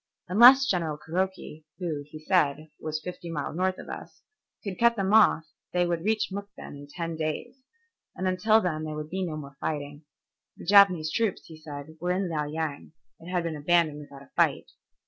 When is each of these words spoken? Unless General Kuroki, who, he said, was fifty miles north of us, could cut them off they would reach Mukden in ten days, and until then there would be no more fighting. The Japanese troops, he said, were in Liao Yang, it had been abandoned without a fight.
Unless 0.27 0.65
General 0.65 0.97
Kuroki, 0.97 1.63
who, 1.77 2.01
he 2.09 2.17
said, 2.23 2.71
was 2.79 2.99
fifty 2.99 3.29
miles 3.29 3.55
north 3.55 3.77
of 3.77 3.87
us, 3.87 4.23
could 4.63 4.79
cut 4.79 4.95
them 4.95 5.13
off 5.13 5.43
they 5.73 5.85
would 5.85 6.03
reach 6.03 6.29
Mukden 6.31 6.75
in 6.75 6.87
ten 6.89 7.15
days, 7.15 7.61
and 8.15 8.27
until 8.27 8.59
then 8.61 8.83
there 8.83 8.95
would 8.95 9.11
be 9.11 9.23
no 9.23 9.37
more 9.37 9.57
fighting. 9.59 10.05
The 10.57 10.65
Japanese 10.65 11.11
troops, 11.11 11.45
he 11.45 11.55
said, 11.55 11.97
were 11.99 12.13
in 12.13 12.29
Liao 12.31 12.47
Yang, 12.47 12.93
it 13.19 13.29
had 13.29 13.43
been 13.43 13.55
abandoned 13.55 13.99
without 13.99 14.23
a 14.23 14.31
fight. 14.35 14.71